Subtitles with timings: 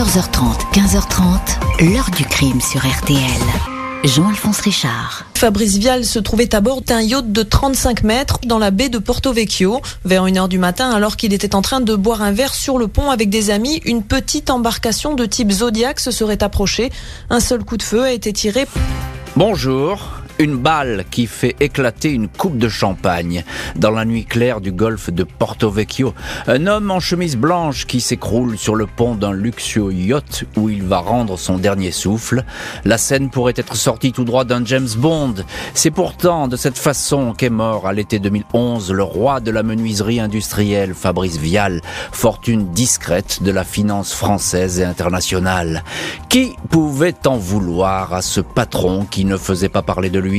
[0.00, 3.20] 14h30, 15h30, l'heure du crime sur RTL.
[4.02, 5.26] Jean-Alphonse Richard.
[5.34, 8.96] Fabrice Vial se trouvait à bord d'un yacht de 35 mètres dans la baie de
[8.96, 9.82] Porto Vecchio.
[10.06, 12.88] Vers 1h du matin, alors qu'il était en train de boire un verre sur le
[12.88, 16.90] pont avec des amis, une petite embarcation de type Zodiac se serait approchée.
[17.28, 18.66] Un seul coup de feu a été tiré.
[19.36, 20.19] Bonjour.
[20.40, 23.44] Une balle qui fait éclater une coupe de champagne
[23.76, 26.14] dans la nuit claire du golfe de Porto Vecchio.
[26.46, 30.82] Un homme en chemise blanche qui s'écroule sur le pont d'un luxueux yacht où il
[30.82, 32.44] va rendre son dernier souffle.
[32.86, 35.34] La scène pourrait être sortie tout droit d'un James Bond.
[35.74, 40.20] C'est pourtant de cette façon qu'est mort à l'été 2011 le roi de la menuiserie
[40.20, 45.84] industrielle Fabrice Vial, fortune discrète de la finance française et internationale.
[46.30, 50.29] Qui pouvait en vouloir à ce patron qui ne faisait pas parler de lui?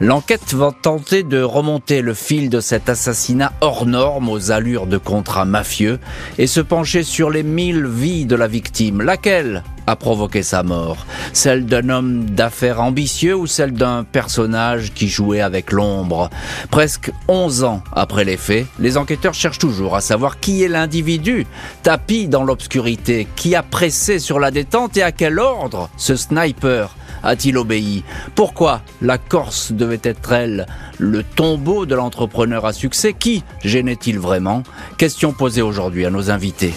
[0.00, 4.98] L'enquête va tenter de remonter le fil de cet assassinat hors norme aux allures de
[4.98, 5.98] contrat mafieux
[6.38, 9.02] et se pencher sur les mille vies de la victime.
[9.02, 11.06] Laquelle a provoqué sa mort?
[11.32, 16.30] Celle d'un homme d'affaires ambitieux ou celle d'un personnage qui jouait avec l'ombre?
[16.70, 21.46] Presque 11 ans après les faits, les enquêteurs cherchent toujours à savoir qui est l'individu
[21.82, 26.94] tapi dans l'obscurité, qui a pressé sur la détente et à quel ordre ce sniper
[27.22, 28.04] a-t-il obéi
[28.34, 30.66] Pourquoi la Corse devait être elle
[30.98, 34.62] le tombeau de l'entrepreneur à succès Qui gênait-il vraiment
[34.98, 36.74] Question posée aujourd'hui à nos invités.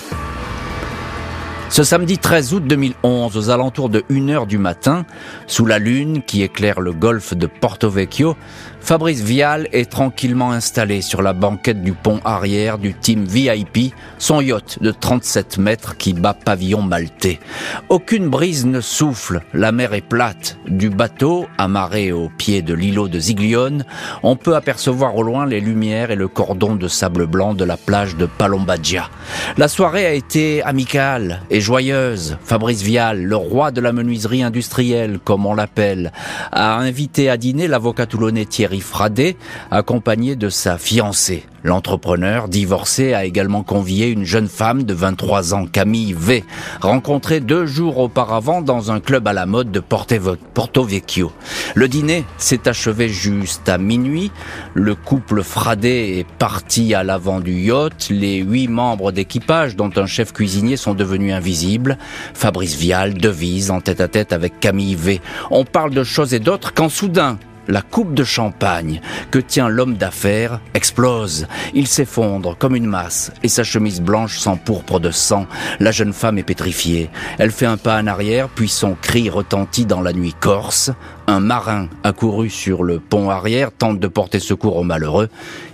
[1.74, 5.08] Ce samedi 13 août 2011, aux alentours de 1h du matin,
[5.48, 8.38] sous la lune qui éclaire le golfe de Porto Vecchio,
[8.84, 14.42] Fabrice Vial est tranquillement installé sur la banquette du pont arrière du team VIP, son
[14.42, 17.40] yacht de 37 mètres qui bat pavillon maltais.
[17.88, 20.58] Aucune brise ne souffle, la mer est plate.
[20.68, 23.86] Du bateau, amarré au pied de l'îlot de Ziglione,
[24.22, 27.78] on peut apercevoir au loin les lumières et le cordon de sable blanc de la
[27.78, 29.10] plage de Palombagia.
[29.56, 32.38] La soirée a été amicale et joyeuse.
[32.44, 36.12] Fabrice Vial, le roi de la menuiserie industrielle, comme on l'appelle,
[36.52, 39.38] a invité à dîner l'avocat toulonnais Thierry Fradé,
[39.72, 41.46] accompagné de sa fiancée.
[41.64, 46.44] L'entrepreneur, divorcé, a également convié une jeune femme de 23 ans, Camille V,
[46.82, 51.32] rencontrée deux jours auparavant dans un club à la mode de Porto Vecchio.
[51.74, 54.30] Le dîner s'est achevé juste à minuit.
[54.74, 58.10] Le couple Fradé est parti à l'avant du yacht.
[58.10, 61.98] Les huit membres d'équipage, dont un chef cuisinier, sont devenus invisibles.
[62.34, 65.22] Fabrice Vial devise en tête à tête avec Camille V.
[65.50, 67.38] On parle de choses et d'autres quand soudain,
[67.68, 69.02] la coupe de champagne
[69.32, 71.48] que tient l'homme d'affaires explose.
[71.74, 75.48] Il s'effondre comme une masse et sa chemise blanche s'empourpre de sang.
[75.80, 77.10] La jeune femme est pétrifiée.
[77.40, 80.92] Elle fait un pas en arrière puis son cri retentit dans la nuit corse.
[81.28, 85.30] Un marin accouru sur le pont arrière tente de porter secours au malheureux.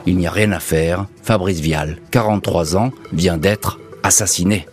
[0.05, 1.05] Il n'y a rien à faire.
[1.23, 4.67] Fabrice Vial, 43 ans, vient d'être assassiné.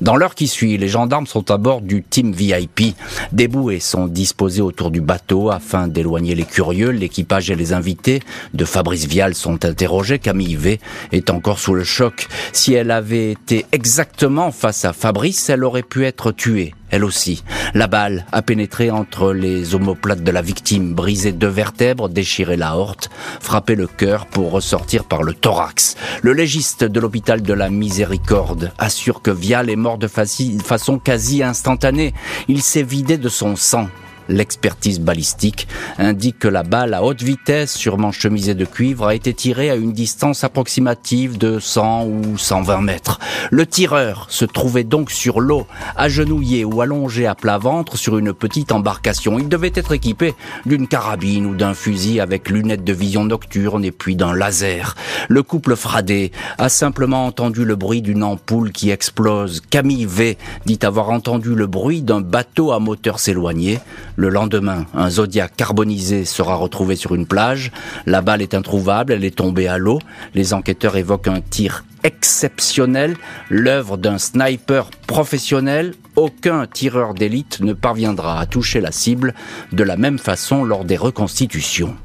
[0.00, 2.94] Dans l'heure qui suit, les gendarmes sont à bord du Team VIP.
[3.32, 6.90] Des bouées sont disposées autour du bateau afin d'éloigner les curieux.
[6.90, 8.20] L'équipage et les invités
[8.52, 10.18] de Fabrice Vial sont interrogés.
[10.18, 10.80] Camille V
[11.12, 12.28] est encore sous le choc.
[12.52, 17.42] Si elle avait été exactement face à Fabrice, elle aurait pu être tuée elle aussi.
[17.74, 22.76] La balle a pénétré entre les omoplates de la victime, brisé deux vertèbres, déchiré la
[22.76, 23.10] horte,
[23.40, 25.96] frappé le cœur pour ressortir par le thorax.
[26.22, 31.42] Le légiste de l'hôpital de la Miséricorde assure que Vial est mort de façon quasi
[31.42, 32.14] instantanée.
[32.48, 33.88] Il s'est vidé de son sang
[34.28, 35.68] L'expertise balistique
[35.98, 39.76] indique que la balle à haute vitesse, sûrement chemisée de cuivre, a été tirée à
[39.76, 43.20] une distance approximative de 100 ou 120 mètres.
[43.50, 48.32] Le tireur se trouvait donc sur l'eau, agenouillé ou allongé à plat ventre sur une
[48.32, 49.38] petite embarcation.
[49.38, 50.34] Il devait être équipé
[50.64, 54.94] d'une carabine ou d'un fusil avec lunettes de vision nocturne et puis d'un laser.
[55.28, 59.62] Le couple Fradé a simplement entendu le bruit d'une ampoule qui explose.
[59.70, 63.80] Camille V dit avoir entendu le bruit d'un bateau à moteur s'éloigner.
[64.16, 67.72] Le lendemain, un Zodiac carbonisé sera retrouvé sur une plage.
[68.06, 70.00] La balle est introuvable, elle est tombée à l'eau.
[70.34, 73.16] Les enquêteurs évoquent un tir exceptionnel,
[73.50, 75.94] l'œuvre d'un sniper professionnel.
[76.14, 79.34] Aucun tireur d'élite ne parviendra à toucher la cible
[79.72, 81.96] de la même façon lors des reconstitutions.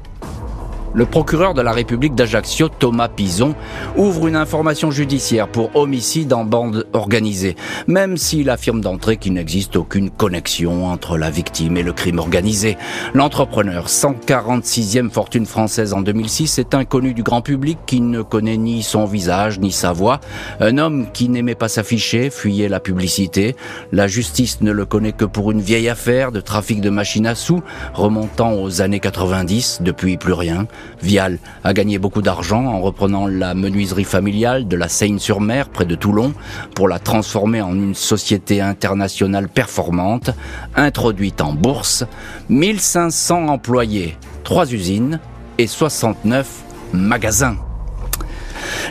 [0.94, 3.54] Le procureur de la République d'Ajaccio, Thomas Pison,
[3.96, 7.56] ouvre une information judiciaire pour homicide en bande organisée,
[7.86, 12.76] même s'il affirme d'entrée qu'il n'existe aucune connexion entre la victime et le crime organisé.
[13.14, 18.82] L'entrepreneur, 146e fortune française en 2006, est inconnu du grand public qui ne connaît ni
[18.82, 20.20] son visage ni sa voix.
[20.60, 23.56] Un homme qui n'aimait pas s'afficher, fuyait la publicité.
[23.92, 27.34] La justice ne le connaît que pour une vieille affaire de trafic de machines à
[27.34, 27.62] sous,
[27.94, 30.66] remontant aux années 90, depuis plus rien.
[31.02, 35.94] Vial a gagné beaucoup d'argent en reprenant la menuiserie familiale de la Seine-sur-Mer près de
[35.94, 36.32] Toulon
[36.74, 40.30] pour la transformer en une société internationale performante,
[40.76, 42.04] introduite en bourse,
[42.48, 45.20] 1500 employés, 3 usines
[45.58, 46.48] et 69
[46.92, 47.56] magasins.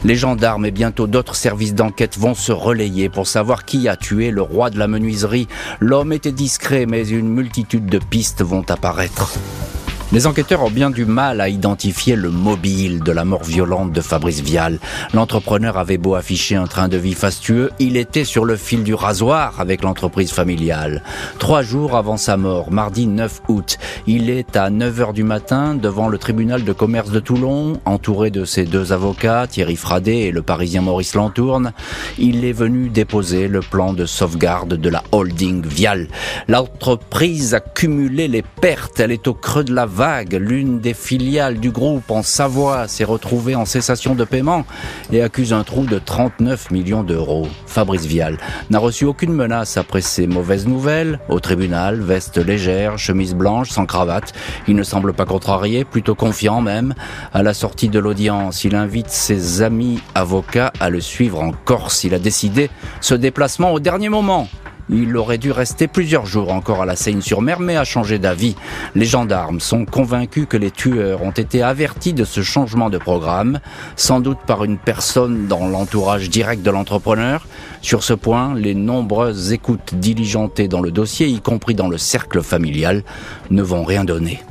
[0.04, 4.32] Les gendarmes et bientôt d'autres services d'enquête vont se relayer pour savoir qui a tué
[4.32, 5.48] le roi de la menuiserie.
[5.80, 9.34] L'homme était discret, mais une multitude de pistes vont apparaître.
[10.14, 14.02] Les enquêteurs ont bien du mal à identifier le mobile de la mort violente de
[14.02, 14.78] Fabrice Vial.
[15.14, 18.94] L'entrepreneur avait beau afficher un train de vie fastueux, il était sur le fil du
[18.94, 21.02] rasoir avec l'entreprise familiale.
[21.40, 25.76] Trois jours avant sa mort, mardi 9 août, il est à 9 heures du matin
[25.76, 30.32] devant le tribunal de commerce de Toulon, entouré de ses deux avocats, Thierry Fradet et
[30.32, 31.72] le parisien Maurice Lantourne.
[32.18, 36.10] Il est venu déposer le plan de sauvegarde de la holding Vial.
[36.50, 39.86] L'entreprise a cumulé les pertes, elle est au creux de la
[40.32, 44.66] l'une des filiales du groupe en Savoie s'est retrouvée en cessation de paiement
[45.12, 47.48] et accuse un trou de 39 millions d'euros.
[47.68, 48.38] Fabrice Vial
[48.72, 51.20] n'a reçu aucune menace après ces mauvaises nouvelles.
[51.30, 54.34] Au tribunal, veste légère, chemise blanche, sans cravate.
[54.68, 56.96] Il ne semble pas contrarié, plutôt confiant même.
[57.32, 62.04] À la sortie de l'audience, il invite ses amis avocats à le suivre en Corse.
[62.04, 62.72] Il a décidé
[63.02, 64.48] ce déplacement au dernier moment.
[64.92, 68.58] Il aurait dû rester plusieurs jours encore à la Seine-sur-Mer, mais a changé d'avis.
[68.94, 73.60] Les gendarmes sont convaincus que les tueurs ont été avertis de ce changement de programme,
[73.96, 77.48] sans doute par une personne dans l'entourage direct de l'entrepreneur.
[77.82, 82.42] Sur ce point, les nombreuses écoutes diligentées dans le dossier, y compris dans le cercle
[82.42, 83.04] familial,
[83.50, 84.42] ne vont rien donner.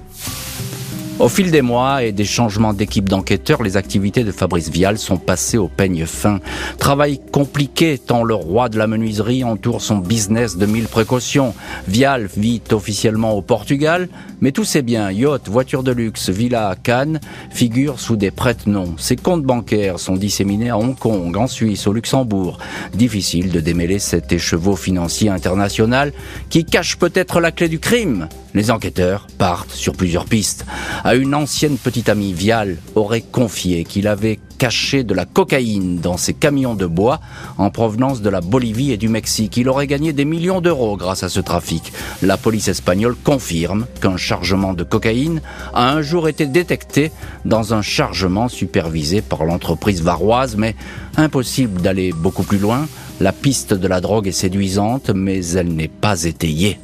[1.20, 5.18] Au fil des mois et des changements d'équipe d'enquêteurs, les activités de Fabrice Vial sont
[5.18, 6.40] passées au peigne fin.
[6.78, 11.52] Travail compliqué tant le roi de la menuiserie entoure son business de mille précautions.
[11.86, 14.08] Vial vit officiellement au Portugal,
[14.40, 17.20] mais tous ses biens, yachts, voitures de luxe, villas à Cannes,
[17.50, 18.94] figurent sous des prête-noms.
[18.96, 22.58] Ses comptes bancaires sont disséminés à Hong Kong, en Suisse, au Luxembourg.
[22.94, 26.14] Difficile de démêler cet écheveau financier international
[26.48, 28.26] qui cache peut-être la clé du crime.
[28.54, 30.66] Les enquêteurs partent sur plusieurs pistes.
[31.04, 36.16] À une ancienne petite amie, Vial aurait confié qu'il avait caché de la cocaïne dans
[36.16, 37.20] ses camions de bois
[37.56, 39.56] en provenance de la Bolivie et du Mexique.
[39.56, 41.92] Il aurait gagné des millions d'euros grâce à ce trafic.
[42.22, 45.40] La police espagnole confirme qu'un chargement de cocaïne
[45.72, 47.12] a un jour été détecté
[47.44, 50.74] dans un chargement supervisé par l'entreprise varoise, mais
[51.16, 52.86] impossible d'aller beaucoup plus loin.
[53.20, 56.78] La piste de la drogue est séduisante, mais elle n'est pas étayée.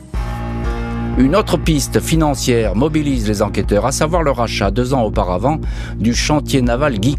[1.19, 5.59] Une autre piste financière mobilise les enquêteurs, à savoir le rachat deux ans auparavant
[5.99, 7.17] du chantier naval Guy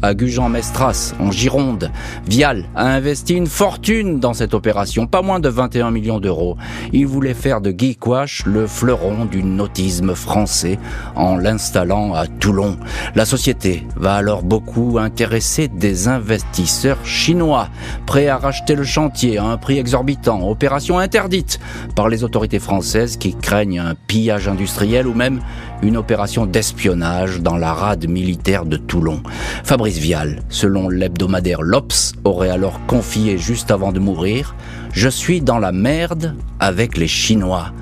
[0.00, 1.90] à Gujan-Mestras, en Gironde.
[2.28, 6.56] Vial a investi une fortune dans cette opération, pas moins de 21 millions d'euros.
[6.92, 7.98] Il voulait faire de Guy
[8.46, 10.78] le fleuron du nautisme français
[11.16, 12.76] en l'installant à Toulon.
[13.16, 17.70] La société va alors beaucoup intéresser des investisseurs chinois,
[18.06, 21.58] prêts à racheter le chantier à un prix exorbitant, opération interdite
[21.96, 25.40] par les autorités françaises qui craignent un pillage industriel ou même
[25.82, 29.22] une opération d'espionnage dans la rade militaire de Toulon.
[29.64, 34.54] Fabrice Vial, selon l'hebdomadaire L'Obs, aurait alors confié juste avant de mourir
[34.92, 37.72] Je suis dans la merde avec les Chinois.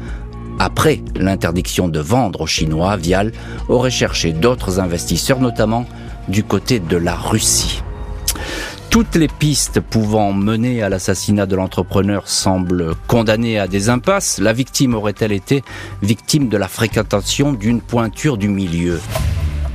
[0.58, 3.32] Après l'interdiction de vendre aux Chinois, Vial
[3.68, 5.86] aurait cherché d'autres investisseurs, notamment
[6.28, 7.82] du côté de la Russie.
[8.90, 14.38] Toutes les pistes pouvant mener à l'assassinat de l'entrepreneur semblent condamnées à des impasses.
[14.38, 15.62] La victime aurait-elle été
[16.02, 19.00] victime de la fréquentation d'une pointure du milieu?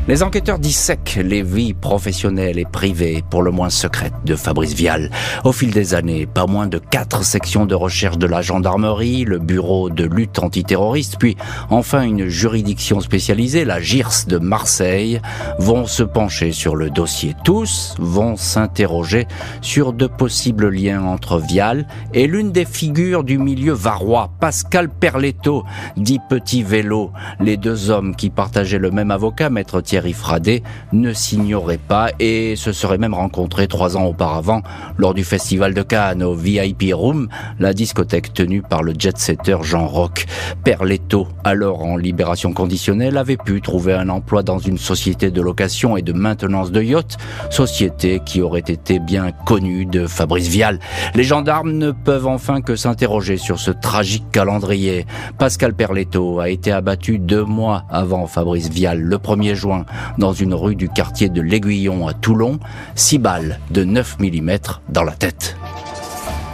[0.07, 5.09] Les enquêteurs dissèquent les vies professionnelles et privées, pour le moins secrètes, de Fabrice Vial.
[5.43, 9.39] Au fil des années, pas moins de quatre sections de recherche de la gendarmerie, le
[9.39, 11.35] bureau de lutte antiterroriste, puis
[11.71, 15.21] enfin une juridiction spécialisée, la GIRS de Marseille,
[15.57, 17.33] vont se pencher sur le dossier.
[17.43, 19.27] Tous vont s'interroger
[19.61, 25.63] sur de possibles liens entre Vial et l'une des figures du milieu varois, Pascal Perletto,
[25.97, 27.11] dit Petit Vélo.
[27.39, 32.55] Les deux hommes qui partageaient le même avocat, maître Thierry Fradet ne s'ignorait pas et
[32.55, 34.61] se serait même rencontré trois ans auparavant
[34.97, 39.87] lors du festival de Cannes au VIP Room, la discothèque tenue par le jet-setter Jean
[39.87, 40.25] Roch.
[40.63, 45.97] Perletto, alors en libération conditionnelle, avait pu trouver un emploi dans une société de location
[45.97, 47.17] et de maintenance de yachts,
[47.49, 50.79] société qui aurait été bien connue de Fabrice Vial.
[51.13, 55.05] Les gendarmes ne peuvent enfin que s'interroger sur ce tragique calendrier.
[55.37, 59.84] Pascal Perletto a été abattu deux mois avant Fabrice Vial, le 1er juin
[60.17, 62.59] dans une rue du quartier de l'Aiguillon à Toulon,
[62.95, 64.51] 6 balles de 9 mm
[64.89, 65.55] dans la tête.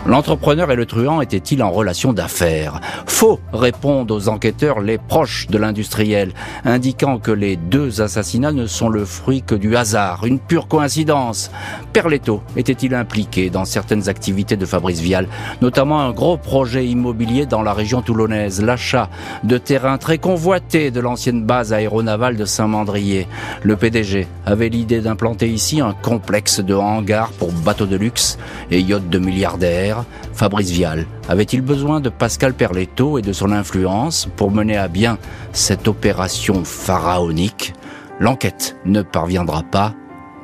[0.08, 5.60] L'entrepreneur et le truand étaient-ils en relation d'affaires Faux, répondent aux enquêteurs les proches de
[5.60, 6.34] l'industriel,
[6.66, 11.52] indiquant que les deux assassinats ne sont le fruit que du hasard, une pure coïncidence.
[11.94, 15.28] Perletto était-il impliqué dans certaines activités de Fabrice Vial,
[15.62, 19.08] notamment un gros projet immobilier dans la région toulonnaise, l'achat
[19.44, 23.28] de terrains très convoités de l'ancienne base aéronavale de Saint-Mandrier.
[23.62, 28.40] Le PDG avait l'idée d'implanter ici un complexe de hangars pour bateaux de luxe
[28.72, 29.91] et yachts de milliardaires
[30.34, 35.18] Fabrice Vial avait-il besoin de Pascal Perletto et de son influence pour mener à bien
[35.54, 37.74] cette opération pharaonique?
[38.20, 39.94] L'enquête ne parviendra pas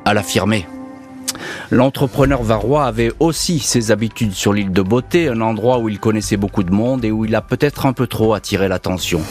[0.06, 0.66] à l'affirmer.
[1.70, 6.38] L'entrepreneur varois avait aussi ses habitudes sur l'île de Beauté, un endroit où il connaissait
[6.38, 9.22] beaucoup de monde et où il a peut-être un peu trop attiré l'attention.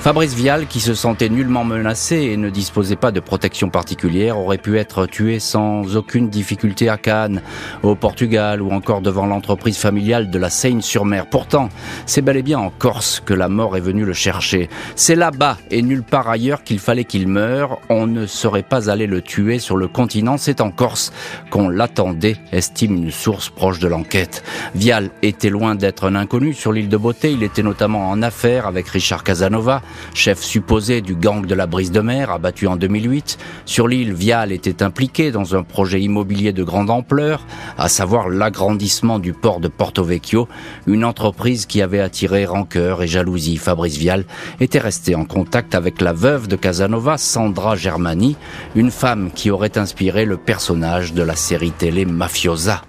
[0.00, 4.56] Fabrice Vial, qui se sentait nullement menacé et ne disposait pas de protection particulière, aurait
[4.56, 7.42] pu être tué sans aucune difficulté à Cannes,
[7.82, 11.26] au Portugal ou encore devant l'entreprise familiale de la Seine-sur-Mer.
[11.26, 11.68] Pourtant,
[12.06, 14.70] c'est bel et bien en Corse que la mort est venue le chercher.
[14.94, 17.78] C'est là-bas et nulle part ailleurs qu'il fallait qu'il meure.
[17.90, 20.38] On ne serait pas allé le tuer sur le continent.
[20.38, 21.12] C'est en Corse
[21.50, 24.44] qu'on l'attendait, estime une source proche de l'enquête.
[24.74, 27.32] Vial était loin d'être un inconnu sur l'île de Beauté.
[27.32, 29.82] Il était notamment en affaires avec Richard Casanova
[30.14, 33.38] chef supposé du gang de la brise de mer, abattu en 2008.
[33.64, 39.18] Sur l'île, Vial était impliqué dans un projet immobilier de grande ampleur, à savoir l'agrandissement
[39.18, 40.48] du port de Porto Vecchio,
[40.86, 43.56] une entreprise qui avait attiré rancœur et jalousie.
[43.56, 44.24] Fabrice Vial
[44.60, 48.36] était resté en contact avec la veuve de Casanova, Sandra Germani,
[48.74, 52.82] une femme qui aurait inspiré le personnage de la série télé Mafiosa.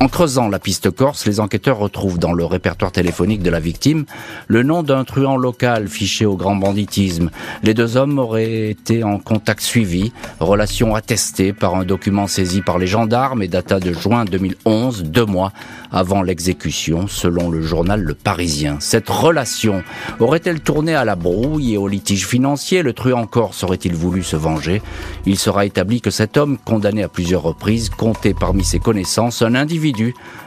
[0.00, 4.04] En creusant la piste corse, les enquêteurs retrouvent dans le répertoire téléphonique de la victime
[4.48, 7.30] le nom d'un truand local fiché au grand banditisme.
[7.62, 12.78] Les deux hommes auraient été en contact suivi, relation attestée par un document saisi par
[12.78, 15.52] les gendarmes et data de juin 2011, deux mois
[15.92, 18.78] avant l'exécution, selon le journal Le Parisien.
[18.80, 19.84] Cette relation
[20.18, 22.82] aurait-elle tourné à la brouille et au litige financier?
[22.82, 24.82] Le truand corse aurait-il voulu se venger?
[25.24, 29.54] Il sera établi que cet homme, condamné à plusieurs reprises, comptait parmi ses connaissances un
[29.54, 29.83] individu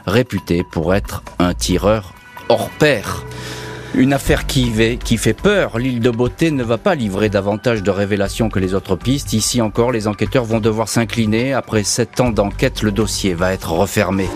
[0.06, 2.14] réputé pour être un tireur
[2.48, 3.24] hors pair.
[3.94, 4.70] Une affaire qui,
[5.16, 5.78] fait peur.
[5.78, 9.32] L'île de Beauté ne va pas livrer davantage de révélations que les autres pistes.
[9.32, 11.52] Ici encore, les enquêteurs vont devoir s'incliner.
[11.52, 14.28] Après sept ans d'enquête, le dossier va être refermé.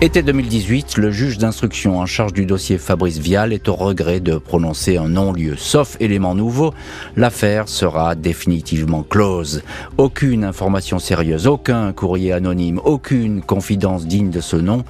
[0.00, 4.38] Été 2018, le juge d'instruction en charge du dossier Fabrice Vial est au regret de
[4.38, 5.56] prononcer un non-lieu.
[5.56, 6.72] Sauf élément nouveau,
[7.16, 9.64] l'affaire sera définitivement close.
[9.96, 14.84] Aucune information sérieuse, aucun courrier anonyme, aucune confidence digne de ce nom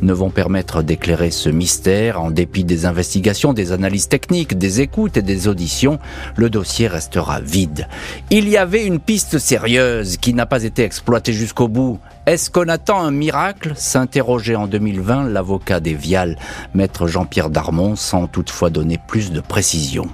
[0.00, 2.22] ne vont permettre d'éclairer ce mystère.
[2.22, 5.98] En dépit des investigations, des analyses techniques, des écoutes et des auditions,
[6.36, 7.88] le dossier restera vide.
[8.30, 11.98] Il y avait une piste sérieuse qui n'a pas été exploitée jusqu'au bout.
[12.24, 13.72] Est-ce qu'on attend un miracle?
[13.74, 16.38] s'interrogeait en 2020 l'avocat des Vial,
[16.72, 20.06] maître Jean-Pierre Darmon, sans toutefois donner plus de précision.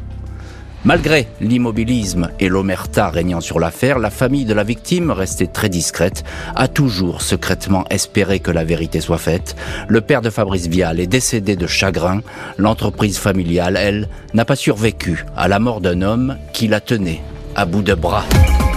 [0.87, 6.25] Malgré l'immobilisme et l'omerta régnant sur l'affaire, la famille de la victime, restée très discrète,
[6.57, 9.55] a toujours secrètement espéré que la vérité soit faite.
[9.87, 12.23] Le père de Fabrice Vial est décédé de chagrin.
[12.57, 17.21] L'entreprise familiale, elle, n'a pas survécu à la mort d'un homme qui la tenait
[17.55, 18.25] à bout de bras.